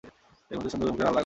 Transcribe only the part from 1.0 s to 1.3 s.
লাল হয়ে উঠল।